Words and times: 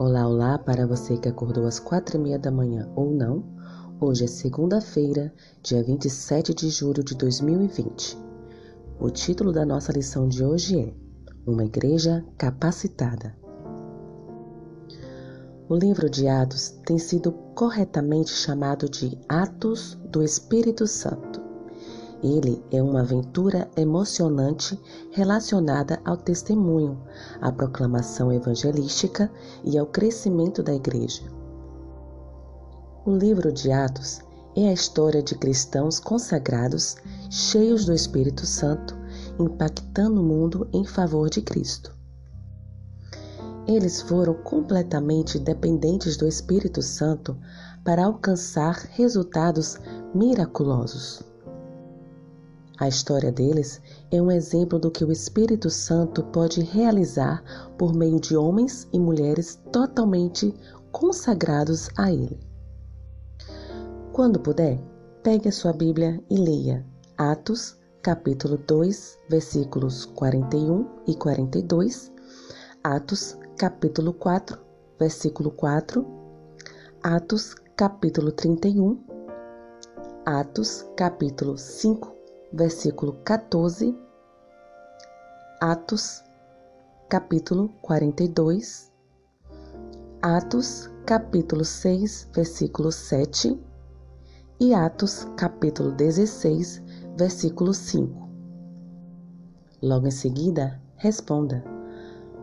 Olá, 0.00 0.28
olá 0.28 0.56
para 0.56 0.86
você 0.86 1.16
que 1.16 1.28
acordou 1.28 1.66
às 1.66 1.80
quatro 1.80 2.16
e 2.16 2.20
meia 2.20 2.38
da 2.38 2.52
manhã 2.52 2.88
ou 2.94 3.10
não. 3.10 3.42
Hoje 4.00 4.22
é 4.22 4.26
segunda-feira, 4.28 5.34
dia 5.60 5.82
27 5.82 6.54
de 6.54 6.70
julho 6.70 7.02
de 7.02 7.16
2020. 7.16 8.16
O 9.00 9.10
título 9.10 9.50
da 9.50 9.66
nossa 9.66 9.90
lição 9.90 10.28
de 10.28 10.44
hoje 10.44 10.78
é 10.78 10.94
Uma 11.44 11.64
Igreja 11.64 12.24
Capacitada. 12.38 13.36
O 15.68 15.74
livro 15.74 16.08
de 16.08 16.28
Atos 16.28 16.68
tem 16.86 16.96
sido 16.96 17.32
corretamente 17.56 18.30
chamado 18.30 18.88
de 18.88 19.18
Atos 19.28 19.98
do 20.12 20.22
Espírito 20.22 20.86
Santo. 20.86 21.27
Ele 22.22 22.62
é 22.70 22.82
uma 22.82 23.00
aventura 23.00 23.70
emocionante 23.76 24.78
relacionada 25.12 26.00
ao 26.04 26.16
testemunho, 26.16 27.00
à 27.40 27.52
proclamação 27.52 28.32
evangelística 28.32 29.30
e 29.64 29.78
ao 29.78 29.86
crescimento 29.86 30.62
da 30.62 30.74
Igreja. 30.74 31.22
O 33.06 33.12
livro 33.12 33.52
de 33.52 33.70
Atos 33.70 34.20
é 34.56 34.68
a 34.68 34.72
história 34.72 35.22
de 35.22 35.36
cristãos 35.36 36.00
consagrados, 36.00 36.96
cheios 37.30 37.84
do 37.84 37.94
Espírito 37.94 38.44
Santo, 38.44 38.96
impactando 39.38 40.20
o 40.20 40.24
mundo 40.24 40.68
em 40.72 40.84
favor 40.84 41.30
de 41.30 41.40
Cristo. 41.40 41.96
Eles 43.68 44.02
foram 44.02 44.34
completamente 44.34 45.38
dependentes 45.38 46.16
do 46.16 46.26
Espírito 46.26 46.82
Santo 46.82 47.38
para 47.84 48.04
alcançar 48.04 48.74
resultados 48.90 49.78
miraculosos. 50.14 51.22
A 52.78 52.86
história 52.86 53.32
deles 53.32 53.82
é 54.08 54.22
um 54.22 54.30
exemplo 54.30 54.78
do 54.78 54.88
que 54.88 55.04
o 55.04 55.10
Espírito 55.10 55.68
Santo 55.68 56.22
pode 56.22 56.62
realizar 56.62 57.42
por 57.76 57.92
meio 57.92 58.20
de 58.20 58.36
homens 58.36 58.86
e 58.92 59.00
mulheres 59.00 59.60
totalmente 59.72 60.54
consagrados 60.92 61.90
a 61.98 62.12
Ele. 62.12 62.38
Quando 64.12 64.38
puder, 64.38 64.80
pegue 65.24 65.48
a 65.48 65.52
sua 65.52 65.72
Bíblia 65.72 66.22
e 66.30 66.36
leia 66.36 66.86
Atos, 67.16 67.76
capítulo 68.00 68.56
2, 68.56 69.18
versículos 69.28 70.04
41 70.04 70.86
e 71.08 71.16
42, 71.16 72.12
Atos, 72.84 73.36
capítulo 73.56 74.12
4, 74.12 74.56
versículo 75.00 75.50
4, 75.50 76.06
Atos, 77.02 77.56
capítulo 77.76 78.30
31, 78.30 79.02
Atos, 80.24 80.86
capítulo 80.96 81.58
5, 81.58 82.17
versículo 82.52 83.14
14, 83.24 83.96
Atos, 85.60 86.22
capítulo 87.08 87.68
42, 87.82 88.90
Atos, 90.22 90.90
capítulo 91.04 91.64
6, 91.64 92.30
versículo 92.34 92.90
7 92.90 93.58
e 94.60 94.74
Atos, 94.74 95.26
capítulo 95.36 95.92
16, 95.92 96.82
versículo 97.16 97.74
5. 97.74 98.28
Logo 99.82 100.06
em 100.06 100.10
seguida, 100.10 100.80
responda: 100.96 101.62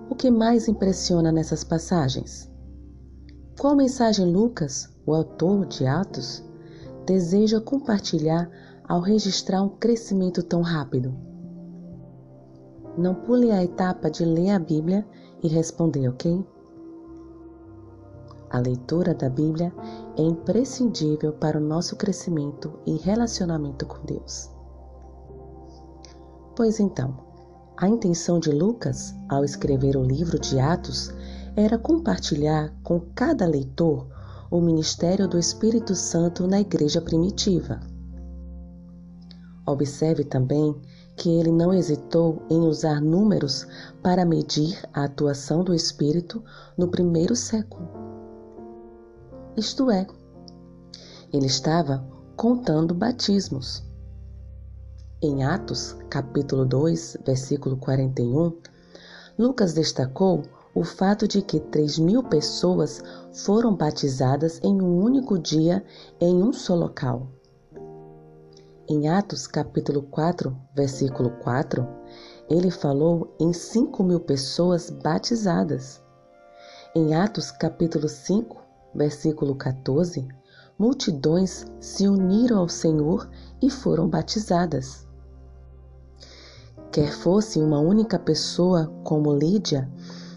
O 0.09 0.15
que 0.15 0.29
mais 0.29 0.67
impressiona 0.67 1.31
nessas 1.31 1.63
passagens? 1.63 2.49
Qual 3.59 3.75
mensagem 3.75 4.31
Lucas, 4.31 4.93
o 5.05 5.13
autor 5.15 5.65
de 5.65 5.87
Atos, 5.87 6.43
deseja 7.05 7.59
compartilhar 7.59 8.49
ao 8.87 8.99
registrar 8.99 9.61
um 9.61 9.69
crescimento 9.69 10.43
tão 10.43 10.61
rápido? 10.61 11.13
Não 12.97 13.13
pule 13.13 13.51
a 13.51 13.63
etapa 13.63 14.09
de 14.09 14.23
ler 14.23 14.51
a 14.51 14.59
Bíblia 14.59 15.05
e 15.43 15.47
responder, 15.47 16.07
ok? 16.07 16.45
A 18.49 18.59
leitura 18.59 19.13
da 19.13 19.29
Bíblia 19.29 19.73
é 20.17 20.21
imprescindível 20.21 21.33
para 21.33 21.57
o 21.57 21.61
nosso 21.61 21.95
crescimento 21.95 22.79
e 22.85 22.95
relacionamento 22.95 23.85
com 23.85 24.05
Deus. 24.05 24.49
Pois 26.55 26.79
então, 26.79 27.17
a 27.75 27.89
intenção 27.89 28.39
de 28.39 28.51
Lucas, 28.51 29.13
ao 29.27 29.43
escrever 29.43 29.97
o 29.97 30.03
livro 30.03 30.39
de 30.39 30.57
Atos, 30.57 31.11
era 31.55 31.77
compartilhar 31.77 32.73
com 32.81 33.01
cada 33.13 33.45
leitor 33.45 34.07
o 34.49 34.61
ministério 34.61 35.27
do 35.27 35.37
Espírito 35.37 35.93
Santo 35.93 36.47
na 36.47 36.61
igreja 36.61 37.01
primitiva. 37.01 37.81
Observe 39.65 40.23
também 40.23 40.75
que 41.15 41.29
ele 41.29 41.51
não 41.51 41.73
hesitou 41.73 42.43
em 42.49 42.59
usar 42.59 43.01
números 43.01 43.65
para 44.03 44.25
medir 44.25 44.77
a 44.93 45.05
atuação 45.05 45.63
do 45.63 45.73
Espírito 45.73 46.43
no 46.77 46.87
primeiro 46.87 47.35
século. 47.35 47.87
Isto 49.57 49.89
é, 49.89 50.05
ele 51.31 51.47
estava 51.47 52.05
contando 52.35 52.93
batismos. 52.93 53.83
Em 55.21 55.43
Atos, 55.43 55.95
capítulo 56.09 56.65
2, 56.65 57.17
versículo 57.25 57.77
41, 57.77 58.53
Lucas 59.37 59.73
destacou 59.73 60.43
o 60.75 60.83
fato 60.83 61.27
de 61.27 61.41
que 61.41 61.59
3 61.59 61.97
mil 61.99 62.21
pessoas 62.21 63.01
foram 63.33 63.73
batizadas 63.73 64.59
em 64.61 64.81
um 64.81 65.01
único 65.01 65.39
dia 65.39 65.83
em 66.19 66.43
um 66.43 66.51
só 66.51 66.75
local. 66.75 67.29
Em 68.87 69.09
Atos 69.09 69.47
capítulo 69.47 70.03
4, 70.03 70.55
versículo 70.75 71.31
4, 71.41 71.87
ele 72.47 72.69
falou 72.69 73.35
em 73.39 73.51
5 73.51 74.03
mil 74.03 74.19
pessoas 74.19 74.91
batizadas. 74.91 76.03
Em 76.93 77.15
Atos 77.15 77.49
capítulo 77.49 78.07
5, 78.07 78.61
versículo 78.93 79.55
14, 79.55 80.27
multidões 80.77 81.65
se 81.79 82.07
uniram 82.07 82.59
ao 82.59 82.69
Senhor 82.69 83.27
e 83.59 83.71
foram 83.71 84.07
batizadas. 84.07 85.07
Quer 86.91 87.11
fosse 87.11 87.59
uma 87.59 87.79
única 87.79 88.19
pessoa 88.19 88.93
como 89.03 89.33
Lídia, 89.33 89.89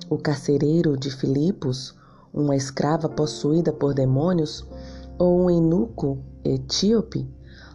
o 0.09 0.17
carcereiro 0.17 0.97
de 0.97 1.11
Filipos, 1.11 1.95
uma 2.33 2.57
escrava 2.57 3.11
possuída 3.11 3.75
por 3.75 3.93
demônios, 3.93 4.67
ou 5.19 5.39
um 5.39 5.51
eunuco 5.51 6.19
etíope, 6.43 7.29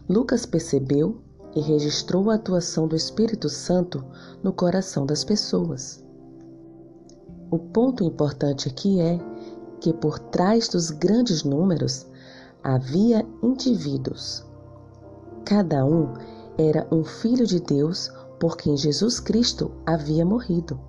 Lucas 0.09 0.45
percebeu 0.45 1.21
e 1.55 1.61
registrou 1.61 2.29
a 2.29 2.35
atuação 2.35 2.87
do 2.87 2.95
Espírito 2.95 3.47
Santo 3.47 4.03
no 4.43 4.51
coração 4.51 5.05
das 5.05 5.23
pessoas. 5.23 6.03
O 7.49 7.57
ponto 7.57 8.03
importante 8.03 8.67
aqui 8.67 8.99
é 8.99 9.19
que 9.79 9.93
por 9.93 10.17
trás 10.17 10.67
dos 10.67 10.89
grandes 10.89 11.43
números 11.43 12.07
havia 12.63 13.25
indivíduos. 13.41 14.43
Cada 15.45 15.85
um 15.85 16.13
era 16.57 16.87
um 16.91 17.03
filho 17.03 17.45
de 17.45 17.59
Deus 17.59 18.11
por 18.39 18.57
quem 18.57 18.75
Jesus 18.75 19.19
Cristo 19.19 19.71
havia 19.85 20.25
morrido. 20.25 20.79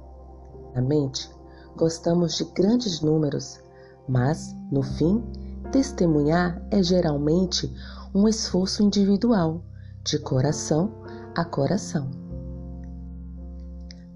Na 0.75 0.83
mente, 0.83 1.31
gostamos 1.77 2.37
de 2.37 2.45
grandes 2.45 3.01
números, 3.01 3.61
mas, 4.09 4.55
no 4.71 4.83
fim, 4.83 5.23
testemunhar 5.71 6.61
é 6.71 6.83
geralmente 6.83 7.73
um 8.15 8.29
esforço 8.29 8.81
individual, 8.81 9.61
de 10.05 10.21
coração 10.21 10.93
a 11.35 11.45
coração. 11.45 12.09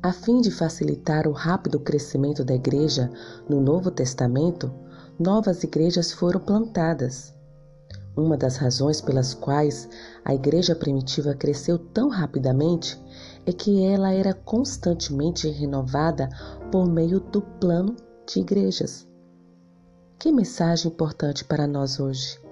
A 0.01 0.13
fim 0.13 0.41
de 0.41 0.53
facilitar 0.53 1.27
o 1.27 1.33
rápido 1.33 1.81
crescimento 1.81 2.45
da 2.45 2.55
igreja 2.55 3.11
no 3.49 3.61
Novo 3.61 3.91
Testamento, 3.91 4.73
novas 5.19 5.65
igrejas 5.65 6.13
foram 6.13 6.39
plantadas. 6.39 7.35
Uma 8.17 8.37
das 8.37 8.57
razões 8.57 9.01
pelas 9.01 9.35
quais 9.35 9.89
a 10.25 10.33
igreja 10.33 10.77
primitiva 10.77 11.35
cresceu 11.35 11.77
tão 11.77 12.09
rapidamente 12.09 13.03
é 13.45 13.53
que 13.53 13.83
ela 13.85 14.13
era 14.13 14.33
constantemente 14.33 15.49
renovada 15.49 16.29
por 16.71 16.87
meio 16.87 17.19
do 17.19 17.43
plano 17.43 17.97
de 18.29 18.39
igrejas. 18.39 19.09
Que 20.21 20.31
mensagem 20.31 20.93
importante 20.93 21.45
para 21.45 21.67
nós 21.67 21.99
hoje! 21.99 22.48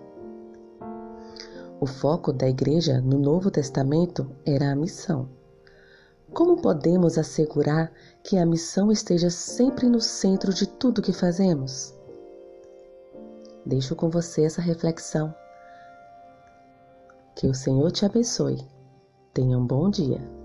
O 1.79 1.87
foco 1.87 2.33
da 2.33 2.49
igreja 2.49 3.03
no 3.03 3.19
Novo 3.19 3.51
Testamento 3.51 4.31
era 4.47 4.73
a 4.73 4.75
missão. 4.77 5.29
Como 6.33 6.61
podemos 6.61 7.19
assegurar 7.19 7.93
que 8.25 8.39
a 8.39 8.47
missão 8.47 8.91
esteja 8.91 9.29
sempre 9.29 9.87
no 9.89 10.01
centro 10.01 10.55
de 10.55 10.67
tudo 10.67 11.03
que 11.03 11.13
fazemos? 11.13 11.95
Deixo 13.65 13.95
com 13.95 14.09
você 14.09 14.45
essa 14.45 14.63
reflexão. 14.63 15.35
Que 17.35 17.47
o 17.47 17.55
Senhor 17.55 17.93
te 17.93 18.07
abençoe. 18.07 18.67
Tenha 19.35 19.59
um 19.59 19.67
bom 19.67 19.91
dia. 19.91 20.36